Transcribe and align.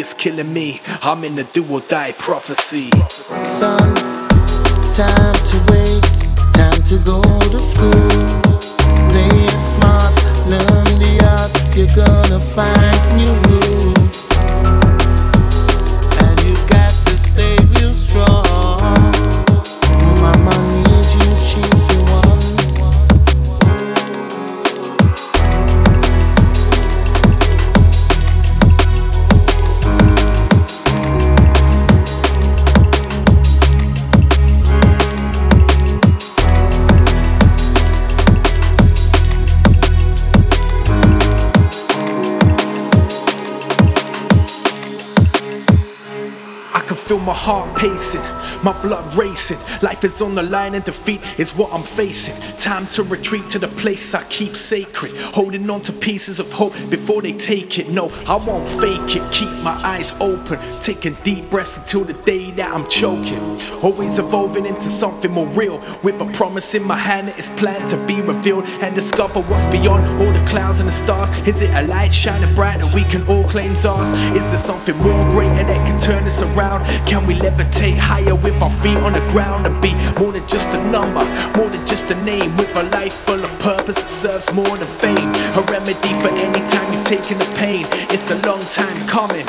It's 0.00 0.14
killing 0.14 0.52
me. 0.52 0.80
I'm 1.02 1.24
in 1.24 1.34
the 1.34 1.42
do 1.42 1.64
or 1.68 1.80
die 1.80 2.12
prophecy. 2.12 2.90
Son, 3.10 3.97
my 48.68 48.82
blood 48.82 49.14
racing. 49.16 49.58
Life 49.80 50.04
is 50.04 50.20
on 50.20 50.34
the 50.34 50.42
line 50.42 50.74
and 50.74 50.84
defeat 50.84 51.22
is 51.38 51.52
what 51.52 51.72
I'm 51.72 51.82
facing. 51.82 52.36
Time 52.58 52.84
to 52.88 53.02
retreat 53.02 53.48
to 53.50 53.58
the 53.58 53.68
place 53.68 54.14
I 54.14 54.22
keep 54.24 54.56
sacred. 54.56 55.16
Holding 55.16 55.70
on 55.70 55.80
to 55.82 55.92
pieces 55.92 56.38
of 56.38 56.52
hope 56.52 56.74
before 56.90 57.22
they 57.22 57.32
take 57.32 57.78
it. 57.78 57.88
No, 57.88 58.10
I 58.26 58.36
won't 58.36 58.68
fake 58.68 59.16
it. 59.16 59.32
Keep 59.32 59.52
my 59.62 59.76
eyes 59.82 60.12
open, 60.20 60.58
taking 60.80 61.14
deep 61.24 61.48
breaths 61.48 61.78
until 61.78 62.04
the 62.04 62.12
day 62.24 62.50
that 62.52 62.70
I'm 62.70 62.86
choking. 62.88 63.40
Always 63.82 64.18
evolving 64.18 64.66
into 64.66 64.82
something 64.82 65.30
more 65.30 65.46
real. 65.46 65.78
With 66.02 66.20
a 66.20 66.30
promise 66.34 66.74
in 66.74 66.84
my 66.84 66.98
hand 66.98 67.30
is 67.38 67.48
planned 67.50 67.88
to 67.90 67.96
be 68.06 68.20
revealed 68.20 68.64
and 68.82 68.94
discover 68.94 69.40
what's 69.40 69.66
beyond 69.66 70.04
all 70.20 70.32
the 70.32 70.44
clouds 70.46 70.80
and 70.80 70.88
the 70.88 70.92
stars. 70.92 71.30
Is 71.48 71.62
it 71.62 71.70
a 71.70 71.86
light 71.86 72.12
shining 72.12 72.54
bright 72.54 72.80
that 72.80 72.92
we 72.92 73.04
can 73.04 73.26
all 73.28 73.44
claim 73.44 73.72
ours? 73.86 74.12
Is 74.36 74.46
there 74.50 74.58
something 74.58 74.96
more 74.98 75.24
greater 75.30 75.64
that 75.64 75.86
can 75.86 75.98
turn 75.98 76.24
us 76.24 76.42
around? 76.42 76.84
Can 77.06 77.26
we 77.26 77.34
levitate 77.34 77.96
higher 77.96 78.34
with 78.34 78.57
our 78.62 78.70
feet 78.82 78.96
on 78.98 79.12
the 79.12 79.20
ground 79.30 79.66
and 79.66 79.80
be 79.80 79.94
more 80.18 80.32
than 80.32 80.46
just 80.48 80.70
a 80.70 80.90
number, 80.90 81.24
more 81.56 81.70
than 81.70 81.86
just 81.86 82.10
a 82.10 82.14
name? 82.24 82.56
With 82.56 82.74
a 82.76 82.82
life 82.84 83.12
full 83.12 83.42
of 83.42 83.58
purpose 83.58 83.96
that 83.96 84.10
serves 84.10 84.52
more 84.52 84.76
than 84.76 84.86
fame. 84.86 85.30
A 85.56 85.62
remedy 85.70 86.12
for 86.20 86.30
any 86.30 86.62
time 86.66 86.92
you've 86.92 87.06
taken 87.06 87.38
the 87.38 87.50
pain. 87.56 87.86
It's 88.10 88.30
a 88.30 88.38
long 88.46 88.60
time 88.72 89.06
coming, 89.06 89.46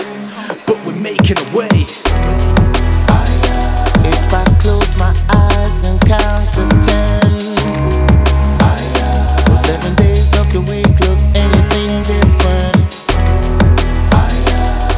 but 0.67 0.77
we're 0.85 1.01
making 1.01 1.37
a 1.37 1.47
way. 1.57 1.69
If 4.05 4.33
I 4.33 4.45
close 4.61 4.95
my 4.97 5.13
eyes 5.29 5.83
and 5.87 5.99
count 6.01 6.53
to 6.53 6.63
ten, 6.85 7.31
will 9.49 9.57
seven 9.57 9.95
days 9.95 10.37
of 10.37 10.51
the 10.53 10.61
week 10.69 10.93
look 11.05 11.19
anything 11.33 12.03
different? 12.05 12.77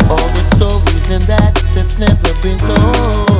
All 0.09 0.29
the 0.35 0.43
stories 0.55 1.09
and 1.09 1.23
that's 1.23 1.71
that's 1.75 1.97
never 1.97 2.33
been 2.41 2.57
told. 2.57 3.30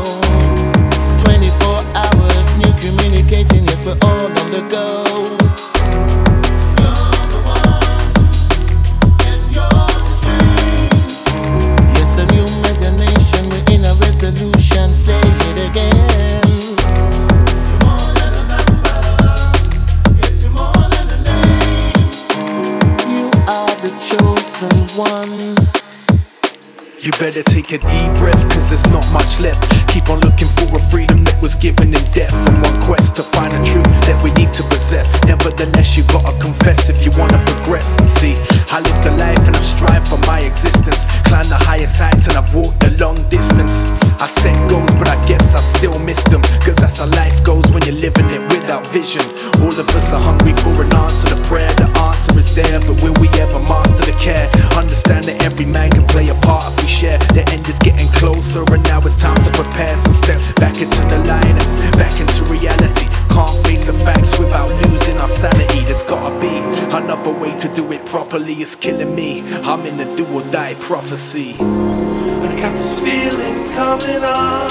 You 27.12 27.20
better 27.20 27.44
take 27.44 27.74
a 27.74 27.78
deep 27.78 28.12
breath, 28.24 28.40
cause 28.48 28.70
there's 28.72 28.88
not 28.88 29.04
much 29.12 29.42
left. 29.44 29.68
Keep 29.92 30.08
on 30.08 30.24
looking 30.24 30.48
for 30.48 30.80
a 30.80 30.82
freedom 30.88 31.28
that 31.28 31.36
was 31.44 31.56
given 31.60 31.92
in 31.92 32.06
death. 32.16 32.32
From 32.48 32.64
one 32.64 32.80
quest 32.88 33.20
to 33.20 33.24
find 33.36 33.52
a 33.52 33.60
truth 33.68 33.92
that 34.08 34.16
we 34.24 34.32
need 34.40 34.54
to 34.56 34.64
possess. 34.72 35.12
Nevertheless, 35.28 35.98
you 36.00 36.08
gotta 36.08 36.32
confess 36.40 36.88
if 36.88 37.04
you 37.04 37.12
wanna 37.20 37.44
progress 37.44 38.00
and 38.00 38.08
see. 38.08 38.32
I 38.72 38.80
live 38.80 39.00
the 39.04 39.12
life 39.20 39.44
and 39.44 39.52
I 39.52 39.60
strive 39.60 40.08
for 40.08 40.24
my 40.24 40.40
existence. 40.40 41.04
Climb 41.28 41.44
the 41.52 41.60
highest 41.60 42.00
heights 42.00 42.32
and 42.32 42.40
I've 42.40 42.48
walked 42.56 42.80
the 42.80 42.96
long 42.96 43.20
distance. 43.28 43.92
I 44.24 44.32
set 44.32 44.56
goals, 44.72 44.96
but 44.96 45.12
I 45.12 45.20
guess 45.28 45.52
I 45.52 45.60
still 45.60 45.98
miss 46.08 46.24
them. 46.32 46.40
Cause 46.64 46.80
that's 46.80 47.04
how 47.04 47.12
life 47.12 47.36
goes 47.44 47.68
when 47.76 47.84
you're 47.84 48.00
living 48.00 48.30
it 48.32 48.44
without 48.48 48.88
vision. 48.96 49.26
All 49.60 49.76
of 49.76 49.88
us 49.92 50.16
are 50.16 50.24
hungry 50.24 50.56
for 50.64 50.80
an 50.80 50.94
answer 50.96 51.36
to 51.36 51.40
prayer. 51.44 51.68
The 51.76 51.92
answer 52.08 52.40
is 52.40 52.56
there, 52.56 52.80
but 52.88 53.04
will 53.04 53.18
we 53.20 53.28
ever 53.36 53.60
master 53.68 54.08
the 54.08 54.16
care? 54.16 54.48
Understand 54.80 55.28
that 55.28 55.44
every 55.44 55.66
man 55.66 55.92
can 55.92 56.08
play 56.08 56.30
a 56.32 56.38
part 56.40 56.64
if 56.72 56.80
we 56.80 56.88
share. 57.02 57.18
The 57.34 57.44
end 57.50 57.68
is 57.68 57.80
getting 57.80 58.08
closer, 58.22 58.62
and 58.74 58.84
now 58.86 59.00
it's 59.02 59.16
time 59.16 59.42
to 59.44 59.52
prepare. 59.52 59.98
So 59.98 60.12
step 60.12 60.40
back 60.62 60.78
into 60.78 61.02
the 61.10 61.18
line 61.26 61.58
back 61.98 62.14
into 62.22 62.44
reality. 62.46 63.08
Can't 63.34 63.58
face 63.66 63.88
the 63.88 63.94
facts 64.06 64.38
without 64.40 64.70
losing 64.86 65.18
our 65.18 65.28
sanity. 65.28 65.82
There's 65.86 66.04
gotta 66.04 66.34
be 66.40 66.56
another 66.94 67.32
way 67.32 67.58
to 67.58 67.68
do 67.74 67.92
it 67.92 68.06
properly. 68.06 68.54
It's 68.62 68.76
killing 68.76 69.16
me. 69.16 69.42
I'm 69.64 69.82
in 69.86 69.98
the 69.98 70.06
do 70.16 70.26
or 70.36 70.44
die 70.52 70.76
prophecy. 70.76 71.56
I 71.60 72.52
got 72.62 72.74
this 72.78 73.00
feeling 73.00 73.58
coming 73.74 74.24
on. 74.24 74.70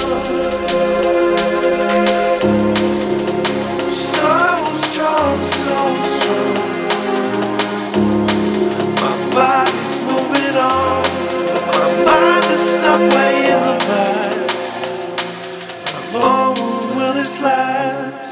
So 4.13 4.31
strong, 4.87 5.37
so 5.59 5.77
strong. 6.15 6.55
My 9.03 9.15
body's 9.35 9.95
moving 10.09 10.55
on, 10.57 11.03
last? 17.41 18.30